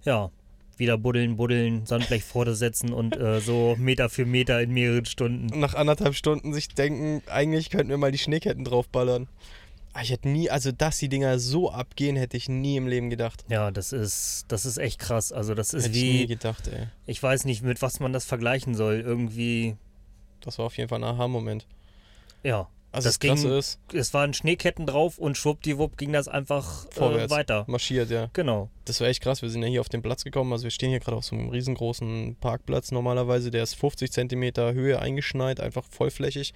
[0.04, 0.32] ja,
[0.78, 5.60] wieder buddeln, buddeln, Sandblech vorsetzen und äh, so Meter für Meter in mehreren Stunden.
[5.60, 9.28] Nach anderthalb Stunden sich denken, eigentlich könnten wir mal die Schneeketten draufballern.
[9.94, 13.10] Ah, Ich hätte nie, also dass die Dinger so abgehen, hätte ich nie im Leben
[13.10, 13.44] gedacht.
[13.50, 15.32] Ja, das ist, das ist echt krass.
[15.32, 16.86] Also das ist hätte ich nie wie, gedacht, ey.
[17.08, 19.00] ich weiß nicht, mit was man das vergleichen soll.
[19.00, 19.76] Irgendwie,
[20.42, 21.66] Das war auf jeden Fall ein Aha-Moment.
[22.44, 22.68] ja.
[22.98, 26.92] Also Das Krasse ging- ist, Es waren Schneeketten drauf und schwuppdiwupp ging das einfach äh,
[26.96, 27.32] Vorwärts.
[27.32, 27.64] weiter.
[27.68, 28.30] marschiert, ja.
[28.34, 28.70] Genau.
[28.86, 29.42] Das war echt krass.
[29.42, 30.52] Wir sind ja hier auf den Platz gekommen.
[30.52, 33.52] Also wir stehen hier gerade auf so einem riesengroßen Parkplatz normalerweise.
[33.52, 36.54] Der ist 50 Zentimeter Höhe eingeschneit, einfach vollflächig.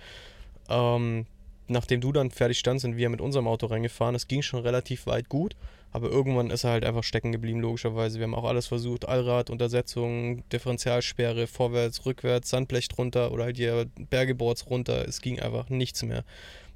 [0.70, 1.26] Ähm,
[1.68, 4.16] nachdem du dann fertig standst, sind wir mit unserem Auto reingefahren.
[4.16, 5.56] Es ging schon relativ weit gut,
[5.92, 8.20] aber irgendwann ist er halt einfach stecken geblieben, logischerweise.
[8.20, 9.08] Wir haben auch alles versucht.
[9.08, 15.08] Allrad, Untersetzung, Differentialsperre, vorwärts, rückwärts, Sandblech drunter oder halt hier Bergeboards runter.
[15.08, 16.24] Es ging einfach nichts mehr.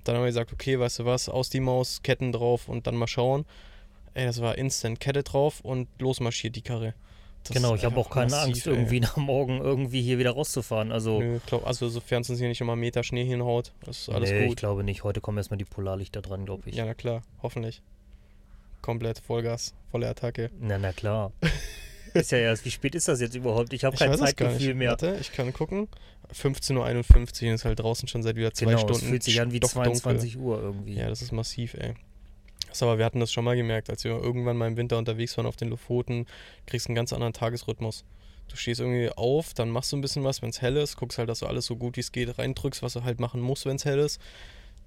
[0.03, 2.95] Dann haben wir gesagt, okay, weißt du was, aus die Maus, Ketten drauf und dann
[2.95, 3.45] mal schauen.
[4.13, 6.93] Ey, das war instant Kette drauf und losmarschiert die Karre.
[7.47, 10.91] Das genau, ich habe auch keine massiv, Angst, irgendwie nach morgen irgendwie hier wieder rauszufahren.
[10.91, 14.31] Also, Nö, glaub, also sofern es uns hier nicht immer Meter Schnee hinhaut, ist alles
[14.31, 14.57] nee, ich gut.
[14.57, 15.03] glaube nicht.
[15.03, 16.75] Heute kommen erstmal die Polarlichter dran, glaube ich.
[16.75, 17.83] Ja, na klar, hoffentlich.
[18.81, 20.49] Komplett Vollgas, volle Attacke.
[20.59, 21.31] Na, na klar.
[22.15, 23.73] ist ja erst, wie spät ist das jetzt überhaupt?
[23.73, 24.91] Ich habe Ich kein Zeitgefühl mehr.
[24.91, 25.87] Warte, ich kann gucken.
[26.33, 29.03] 15.51 Uhr ist halt draußen schon seit wieder zwei Genau, Stunden.
[29.03, 29.93] es fühlt sich an wie stockdunkel.
[30.01, 30.95] 22 Uhr irgendwie.
[30.95, 31.93] Ja, das ist massiv, ey.
[32.75, 35.37] Also, aber wir hatten das schon mal gemerkt, als wir irgendwann mal im Winter unterwegs
[35.37, 36.25] waren auf den Lofoten,
[36.65, 38.03] kriegst einen ganz anderen Tagesrhythmus.
[38.49, 41.17] Du stehst irgendwie auf, dann machst du ein bisschen was, wenn es hell ist, guckst
[41.17, 43.65] halt, dass du alles so gut wie es geht reindrückst, was du halt machen musst,
[43.65, 44.19] wenn es hell ist.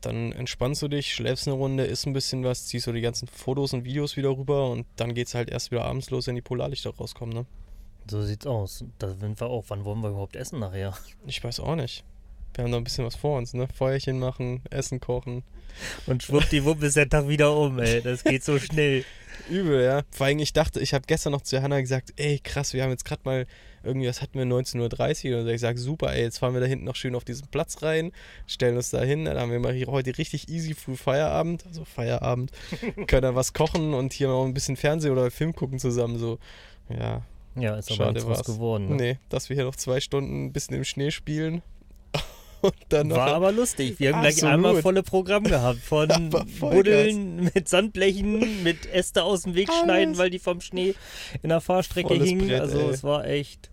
[0.01, 3.27] Dann entspannst du dich, schläfst eine Runde, isst ein bisschen was, ziehst so die ganzen
[3.27, 6.43] Fotos und Videos wieder rüber und dann geht's halt erst wieder abends los, wenn die
[6.43, 7.47] Polarlichter rauskommen, ne?
[8.09, 8.85] So sieht's aus.
[8.99, 9.65] Da sind wir auch.
[9.69, 10.95] Wann wollen wir überhaupt essen nachher?
[11.27, 12.05] Ich weiß auch nicht.
[12.59, 13.69] Wir haben noch ein bisschen was vor uns, ne?
[13.73, 15.45] Feuerchen machen, Essen kochen.
[16.07, 18.03] Und schwuppdiwupp ist der Tag wieder um, ey.
[18.03, 19.05] Das geht so schnell.
[19.49, 20.03] Übel, ja.
[20.11, 22.91] Vor allem, ich dachte, ich habe gestern noch zu Johanna gesagt, ey, krass, wir haben
[22.91, 23.47] jetzt gerade mal
[23.85, 25.51] irgendwie, was hatten wir, 19.30 Uhr oder so.
[25.51, 28.11] Ich sage, super, ey, jetzt fahren wir da hinten noch schön auf diesen Platz rein,
[28.49, 31.85] stellen uns da hin, dann haben wir mal hier heute richtig easy früh Feierabend, also
[31.85, 32.51] Feierabend,
[33.07, 36.41] können da was kochen und hier noch ein bisschen Fernsehen oder Film gucken zusammen, so.
[36.89, 37.23] Ja,
[37.55, 38.45] Ja, ist aber schade nichts war's.
[38.47, 38.89] geworden.
[38.89, 38.97] Ne?
[38.97, 41.63] Nee, dass wir hier noch zwei Stunden ein bisschen im Schnee spielen dann.
[42.63, 43.99] War aber lustig.
[44.01, 44.55] Wir haben gleich Absolut.
[44.55, 45.79] einmal volle Programm gehabt.
[45.81, 46.09] Von.
[46.61, 49.83] Buddeln mit Sandblechen, mit Äste aus dem Weg Alles.
[49.83, 50.95] schneiden, weil die vom Schnee
[51.43, 52.49] in der Fahrstrecke Volles hingen.
[52.49, 52.89] Brett, also ey.
[52.91, 53.71] es war echt.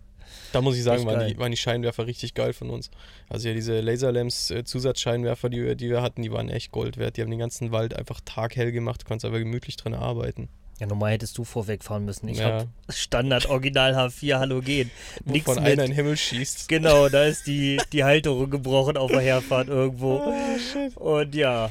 [0.52, 2.90] Da muss ich sagen, waren die, waren die Scheinwerfer richtig geil von uns.
[3.28, 6.96] Also ja, diese Laserlamps äh, Zusatzscheinwerfer, die, wir- die wir hatten, die waren echt Gold
[6.96, 7.16] wert.
[7.16, 9.02] Die haben den ganzen Wald einfach taghell gemacht.
[9.02, 10.48] Du konntest aber gemütlich drin arbeiten.
[10.78, 12.28] Ja, normal hättest du vorwegfahren müssen.
[12.28, 12.58] Ich Ja.
[12.60, 14.90] hab Standard Original H4 Halogen.
[15.24, 15.72] Nix Wovon mit.
[15.72, 16.68] einer in den Himmel schießt.
[16.68, 20.18] Genau, da ist die, die Halterung gebrochen auf der Herfahrt irgendwo.
[20.18, 20.94] Ah, shit.
[20.96, 21.70] Und ja.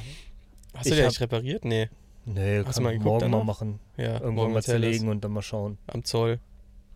[0.74, 1.65] Hast du hab- eigentlich repariert?
[1.65, 1.89] Nee.
[2.26, 3.46] Nee, Hast kann mal geguckt morgen mal danach?
[3.46, 3.80] machen.
[3.98, 5.78] Ja, Irgendwann mal zerlegen und dann mal schauen.
[5.86, 6.39] Am Zoll.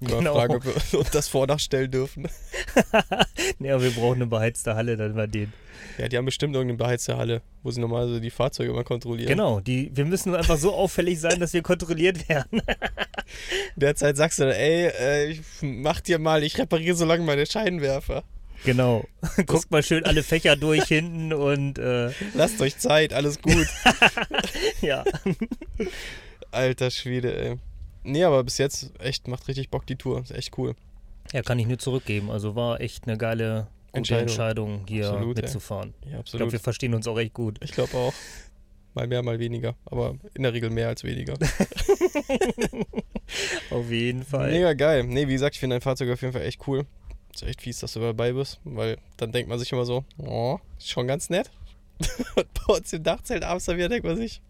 [0.02, 0.36] Genau.
[0.36, 2.28] fragen, ob wir uns das Vordach stellen dürfen.
[2.94, 5.52] Aber wir brauchen eine beheizte Halle, dann mal den.
[5.98, 9.28] Ja, die haben bestimmt irgendeine beheizte Halle, wo sie normalerweise die Fahrzeuge immer kontrollieren.
[9.28, 12.62] Genau, die, wir müssen einfach so auffällig sein, dass wir kontrolliert werden.
[13.76, 18.24] Derzeit sagst du, ey, äh, ich mach dir mal, ich repariere so lange meine Scheinwerfer.
[18.66, 19.06] Genau.
[19.46, 23.68] Guckt mal schön alle Fächer durch hinten und äh, Lasst euch Zeit, alles gut.
[24.82, 25.04] ja.
[26.52, 27.58] Alter Schwede, ey.
[28.04, 30.22] Nee, aber bis jetzt echt macht richtig Bock die Tour.
[30.22, 30.76] Ist echt cool.
[31.34, 32.32] Ja, kann ich nur zurückgeben.
[32.32, 34.28] Also war echt eine geile, gute Entscheidung.
[34.28, 35.90] Entscheidung, hier Absolut, mitzufahren.
[35.90, 36.52] Ja, Ich glaube, absolut.
[36.54, 37.58] wir verstehen uns auch echt gut.
[37.64, 38.14] Ich glaube auch.
[38.96, 39.76] Mal mehr, mal weniger.
[39.86, 41.36] Aber in der Regel mehr als weniger.
[43.70, 44.52] Auf jeden Fall.
[44.52, 45.04] Mega geil.
[45.04, 46.86] Nee, wie gesagt, ich finde dein Fahrzeug auf jeden Fall echt cool.
[47.34, 50.58] Ist echt fies, dass du dabei bist, weil dann denkt man sich immer so, oh,
[50.78, 51.52] ist schon ganz nett.
[52.36, 54.42] Und bei uns im Dachzelt abends dann wieder denkt man sich,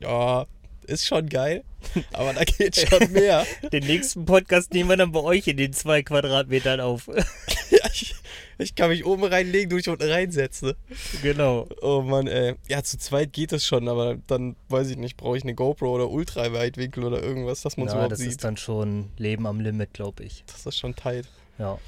[0.00, 0.46] ja,
[0.84, 1.64] ist schon geil,
[2.12, 3.44] aber da geht schon mehr.
[3.72, 7.06] Den nächsten Podcast nehmen wir dann bei euch in den zwei Quadratmetern auf.
[7.70, 8.14] ja, ich,
[8.58, 10.74] ich kann mich oben reinlegen, du dich unten reinsetzen.
[11.22, 11.68] genau.
[11.82, 12.54] Oh Mann, ey.
[12.68, 15.92] Ja, zu zweit geht es schon, aber dann, weiß ich nicht, brauche ich eine GoPro
[15.94, 18.30] oder Ultraweitwinkel oder irgendwas, dass man es Ja, überhaupt das sieht.
[18.30, 20.44] ist dann schon Leben am Limit, glaube ich.
[20.46, 21.26] das ist schon tight.
[21.58, 21.78] Ja.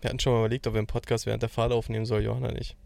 [0.00, 2.52] Wir hatten schon mal überlegt, ob wir einen Podcast während der Fahrt aufnehmen soll, Johanna
[2.52, 2.76] nicht.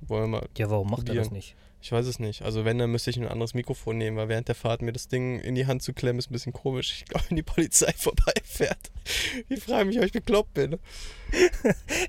[0.00, 1.32] Wollen wir mal Ja, warum macht er das Probieren.
[1.34, 1.54] nicht?
[1.80, 2.42] Ich weiß es nicht.
[2.42, 5.06] Also wenn, dann müsste ich ein anderes Mikrofon nehmen, weil während der Fahrt mir das
[5.06, 6.92] Ding in die Hand zu klemmen, ist ein bisschen komisch.
[6.98, 8.90] Ich glaube, wenn die Polizei vorbeifährt.
[9.48, 10.78] Ich frage mich, ob ich bekloppt bin.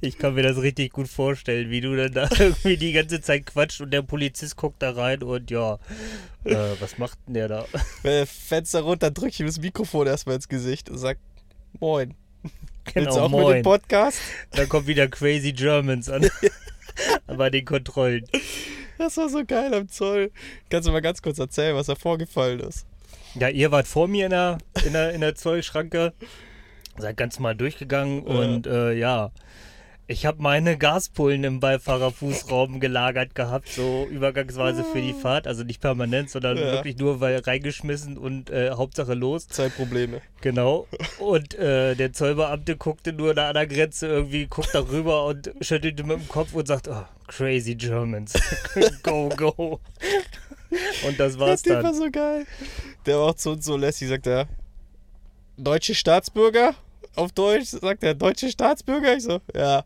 [0.02, 3.46] Ich kann mir das richtig gut vorstellen, wie du dann da irgendwie die ganze Zeit
[3.46, 5.78] quatscht und der Polizist guckt da rein und ja,
[6.46, 7.66] äh, was macht denn der da?
[8.02, 11.18] Wenn das Fenster runter, drücke ich ihm das Mikrofon erstmal ins Gesicht und sag,
[11.82, 12.14] moin.
[12.42, 12.56] Willst
[12.94, 13.64] du Genau, auch mit dem moin.
[13.64, 14.20] Podcast?
[14.52, 16.30] Da kommt wieder Crazy Germans an.
[17.28, 18.26] Bei den Kontrollen.
[19.00, 20.30] Das war so geil am Zoll.
[20.70, 22.86] Kannst du mal ganz kurz erzählen, was da vorgefallen ist?
[23.36, 26.14] Ja, ihr wart vor mir in der, in der, in der Zollschranke.
[26.98, 28.34] Seid ganz mal durchgegangen Ja.
[28.34, 29.32] und äh, ja.
[30.12, 35.46] Ich habe meine Gaspullen im Beifahrerfußraum gelagert gehabt, so übergangsweise für die Fahrt.
[35.46, 36.64] Also nicht permanent, sondern Ja.
[36.72, 39.48] wirklich nur weil reingeschmissen und äh, Hauptsache los.
[39.48, 40.22] Zeitprobleme.
[40.42, 40.88] Genau.
[41.20, 45.52] Und äh, der Zollbeamte guckte nur da an der Grenze irgendwie, guckt da rüber und
[45.62, 48.34] schüttelte mit dem Kopf und sagt, oh, crazy Germans.
[49.04, 49.80] go, go.
[51.08, 52.02] Und das war's Der Typ war dann.
[52.02, 52.48] so geil.
[53.06, 54.48] Der war auch zu uns so lässig, sagt er.
[55.58, 56.74] Deutsche Staatsbürger?
[57.16, 59.16] Auf Deutsch sagt er, deutsche Staatsbürger?
[59.16, 59.84] Ich so, ja.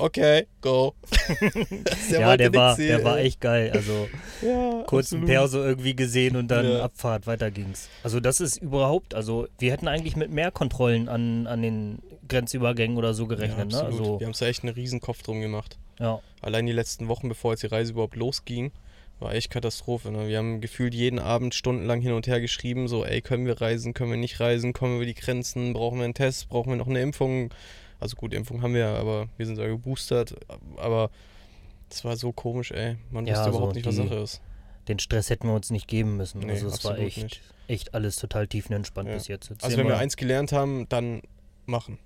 [0.00, 0.94] Okay, go.
[2.10, 3.72] der ja, der war, sehen, der war echt geil.
[3.74, 4.08] Also
[4.42, 5.24] Ja, kurzen.
[5.24, 6.84] Perso irgendwie gesehen und dann Ja.
[6.84, 7.88] Abfahrt, weiter ging's.
[8.04, 12.96] Also das ist überhaupt, also wir hätten eigentlich mit mehr Kontrollen an, an den Grenzübergängen
[12.96, 13.80] oder so Ja, gerechnet, ne?
[13.80, 14.00] absolut.
[14.00, 15.78] Also, Wir haben uns da echt einen riesen Kopf drum gemacht.
[15.98, 16.20] ja.
[16.40, 18.70] Allein die letzten Wochen, bevor jetzt die Reise überhaupt losging,
[19.18, 20.12] war echt Katastrophe.
[20.12, 20.28] Ne?
[20.28, 23.92] Wir haben gefühlt jeden Abend stundenlang hin und her geschrieben, so, ey, können wir reisen,
[23.94, 26.76] können wir nicht reisen, kommen wir über die Grenzen, brauchen wir einen Test, brauchen wir
[26.76, 27.50] noch eine Impfung.
[28.00, 30.34] Also gut, Impfung haben wir, aber wir sind sogar geboostert.
[30.76, 31.10] Aber
[31.88, 32.96] das war so komisch, ey.
[33.10, 34.40] Man Ja, wusste so überhaupt nicht, was die- Sache ist.
[34.88, 36.38] Den Stress hätten wir uns nicht geben müssen.
[36.40, 37.42] Nee, also es war echt, nicht.
[37.66, 39.14] echt alles total tiefenentspannt Ja.
[39.16, 39.50] bis jetzt.
[39.50, 41.20] jetzt Also wenn wir eins gelernt haben, dann
[41.66, 41.98] machen.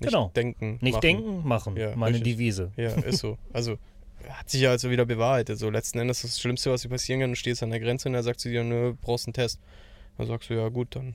[0.00, 0.30] Nicht Genau.
[0.34, 0.78] denken.
[0.80, 1.00] nicht machen.
[1.02, 1.76] denken, machen.
[1.76, 2.34] Ja, Meine richtig.
[2.36, 2.72] Devise.
[2.76, 3.36] Ja, ist so.
[3.52, 3.78] Also
[4.30, 5.58] hat sich ja also wieder bewahrheitet.
[5.58, 8.14] So letzten Endes das Schlimmste, was dir passieren kann, du stehst an der Grenze und
[8.14, 9.60] er sagt zu dir, nö, brauchst einen Test.
[10.16, 11.14] Dann sagst du, ja gut, dann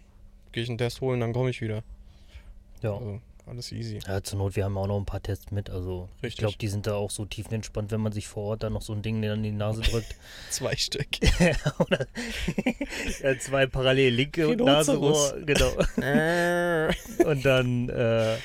[0.52, 1.84] gehe ich einen Test holen, dann komme ich wieder.
[2.84, 2.94] Ja.
[2.94, 3.22] Also,
[3.52, 4.00] alles easy.
[4.08, 5.70] ja, zur Not, wir haben auch noch ein paar Tests mit.
[5.70, 6.40] Also ich Richtig.
[6.40, 8.94] glaube, die sind da auch so tiefenentspannt, wenn man sich vor Ort dann noch so
[8.94, 10.16] ein Ding in die Nase drückt.
[10.50, 11.08] Zwei Stück.
[11.80, 12.08] Oder
[13.22, 15.34] ja, zwei parallel linke Rhinoceros.
[15.34, 15.46] Nasenrohr.
[15.46, 17.30] Genau.
[17.30, 18.38] Und dann, äh,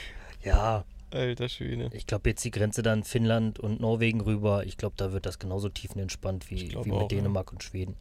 [0.45, 1.89] ja, Alter Schwede.
[1.93, 4.67] ich glaube jetzt die Grenze dann Finnland und Norwegen rüber.
[4.67, 7.07] Ich glaube, da wird das genauso tiefenentspannt wie, Ich wie auch, mit ja.
[7.07, 7.97] Dänemark und Schweden.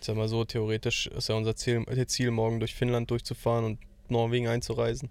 [0.00, 3.64] Ich sag mal so, theoretisch ist ja unser Ziel, äh, Ziel, morgen durch Finnland durchzufahren
[3.64, 5.10] und Norwegen einzureisen.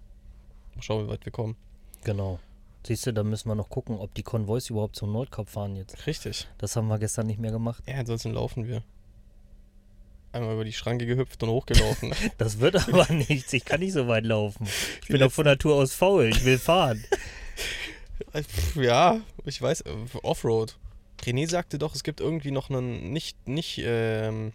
[0.78, 1.56] Mal schauen, wie weit wir kommen.
[2.04, 2.38] Genau.
[2.86, 6.06] Siehst du, da müssen wir noch gucken, ob die Konvois überhaupt zum Nordkap fahren jetzt.
[6.06, 6.46] Richtig.
[6.58, 7.82] Das haben wir gestern nicht mehr gemacht.
[7.86, 8.82] Ja, ansonsten laufen wir.
[10.30, 12.14] Einmal über die Schranke gehüpft und hochgelaufen.
[12.38, 13.52] Das wird aber nichts.
[13.52, 14.68] Ich kann nicht so weit laufen.
[15.02, 16.26] Ich bin doch von Natur aus faul.
[16.28, 17.02] Ich will fahren.
[18.32, 18.42] Äh,
[18.76, 19.90] ja, ich weiß, äh,
[20.22, 20.76] Offroad.
[21.24, 24.52] René sagte doch, es gibt irgendwie noch einen nicht, nicht, ähm,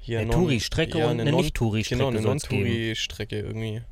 [0.00, 2.20] hier Eine Touri-Strecke und eine Non- Nicht-Touri-Strecke Genau, eine.
[2.20, 3.82] Non-Touri-Strecke irgendwie.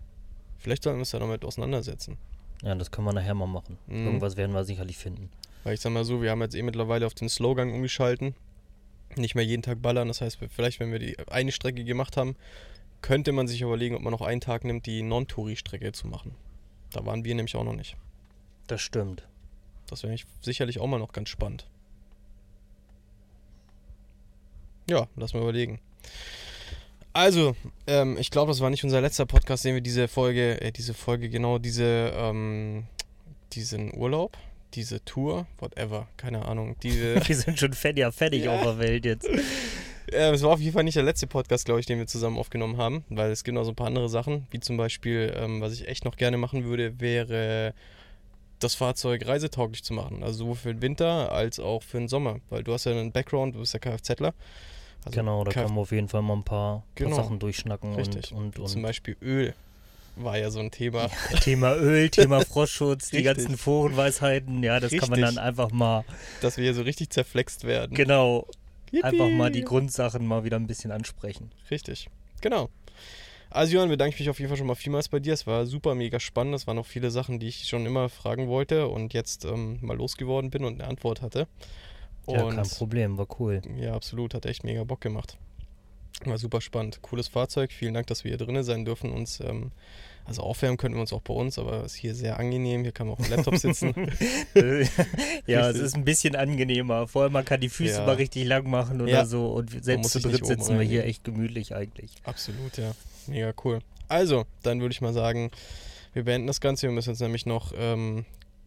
[0.58, 2.18] Vielleicht sollten wir uns da damit auseinandersetzen.
[2.62, 3.78] Ja, das können wir nachher mal machen.
[3.86, 4.06] Mhm.
[4.06, 5.30] Irgendwas werden wir sicherlich finden.
[5.64, 8.34] Weil ich sag mal so, wir haben jetzt eh mittlerweile auf den Slowgang umgeschalten.
[9.16, 10.08] Nicht mehr jeden Tag ballern.
[10.08, 12.36] Das heißt, vielleicht, wenn wir die eine Strecke gemacht haben,
[13.02, 16.34] könnte man sich überlegen, ob man noch einen Tag nimmt, die Non-Touri-Strecke zu machen.
[16.92, 17.96] Da waren wir nämlich auch noch nicht.
[18.66, 19.28] Das stimmt.
[19.88, 21.68] Das wäre sicherlich auch mal noch ganz spannend.
[24.88, 25.80] Ja, lass mal überlegen.
[27.16, 30.70] Also, ähm, ich glaube, das war nicht unser letzter Podcast, den wir diese Folge, äh,
[30.70, 32.84] diese Folge, genau, diese, ähm,
[33.54, 34.36] diesen Urlaub,
[34.74, 38.54] diese Tour, whatever, keine Ahnung, diese, Wir sind schon fertig, ja, fertig Ja.
[38.54, 39.26] auf der Welt jetzt.
[40.12, 42.36] äh, es war auf jeden Fall nicht der letzte Podcast, glaube ich, den wir zusammen
[42.36, 45.62] aufgenommen haben, weil es gibt noch so ein paar andere Sachen, wie zum Beispiel, ähm,
[45.62, 47.72] was ich echt noch gerne machen würde, wäre
[48.58, 50.22] das Fahrzeug reisetauglich zu machen.
[50.22, 52.40] Also sowohl für den Winter als auch für den Sommer.
[52.50, 54.34] Weil du hast ja einen Background, du bist ja Kfzler.
[55.04, 57.16] Also genau, da können wir auf jeden Fall mal ein paar, paar Genau.
[57.16, 58.32] Sachen durchschnacken Richtig.
[58.32, 59.54] und, und, Zum und Beispiel Öl.
[60.16, 61.02] war ja so ein Thema.
[61.30, 63.36] Ja, Thema Öl, Thema Frostschutz, die Richtig.
[63.36, 65.34] ganzen Forenweisheiten, ja, das kann man Richtig.
[65.36, 66.04] dann einfach mal,
[66.40, 67.94] Dass wir hier so richtig zerflext werden.
[67.94, 68.46] genau,
[69.02, 69.68] einfach mal die Yippie.
[69.68, 71.50] Grundsachen mal wieder ein bisschen ansprechen.
[71.70, 72.08] Richtig.
[72.40, 72.68] Genau.
[73.48, 75.32] Also Johann, bedanke ich mich auf jeden Fall schon mal vielmals bei dir.
[75.32, 76.54] Es war super mega spannend.
[76.56, 79.96] Es waren noch viele Sachen, die ich schon immer fragen wollte und jetzt ähm, mal
[79.96, 81.46] losgeworden bin und eine Antwort hatte.
[82.28, 83.62] Ja, Und kein Problem, war cool.
[83.78, 84.34] Ja, absolut.
[84.34, 85.38] Hat echt mega Bock gemacht.
[86.24, 87.00] War super spannend.
[87.02, 87.70] Cooles Fahrzeug.
[87.72, 89.12] Vielen Dank, dass wir hier drinnen sein dürfen.
[89.12, 89.70] Uns, ähm,
[90.24, 92.82] also aufwärmen können wir uns auch bei uns, aber es ist hier sehr angenehm.
[92.82, 93.94] Hier kann man auf dem Laptop sitzen.
[95.46, 97.06] ja, es ist ein bisschen angenehmer.
[97.06, 98.06] Vorher man kann die Füße Ja.
[98.06, 99.24] mal richtig lang machen oder Ja.
[99.26, 102.12] so und selbst zu dritt sitzen wir hier echt gemütlich eigentlich.
[102.24, 102.92] absolut, ja.
[103.26, 103.80] Mega cool.
[104.08, 105.50] Also, dann würde ich mal sagen,
[106.12, 106.86] wir beenden das Ganze.
[106.86, 108.24] Wir müssen jetzt nämlich noch ähm,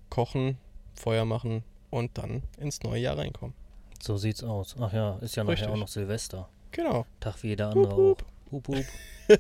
[0.10, 0.58] kochen,
[0.94, 3.54] Feuer machen und dann ins neue Jahr reinkommen.
[4.02, 4.76] So sieht's aus.
[4.80, 5.70] Ach ja, ist ja nachher Richtig.
[5.70, 6.48] auch noch Silvester.
[6.72, 7.06] Genau.
[7.20, 8.52] Tag wie jeder andere Hup, auch.
[8.52, 8.86] Hup, hup.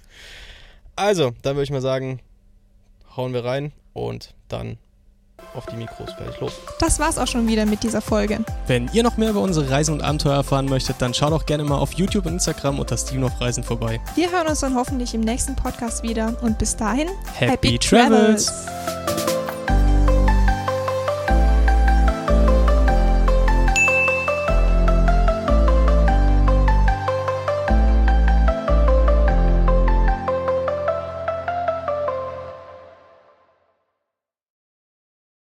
[0.96, 2.20] Also, dann würde ich mal sagen,
[3.16, 4.78] hauen wir rein und dann
[5.54, 6.12] auf die Mikros.
[6.14, 6.54] Fertig los.
[6.80, 8.44] Das war's auch schon wieder mit dieser Folge.
[8.68, 11.64] Wenn ihr noch mehr über unsere Reisen und Abenteuer erfahren möchtet, dann schaut doch gerne
[11.64, 14.02] mal auf YouTube und Instagram unter Steven auf Reisen vorbei.
[14.16, 18.48] Wir hören uns dann hoffentlich im nächsten Podcast wieder und bis dahin Happy Travels!
[18.48, 19.29] Travels.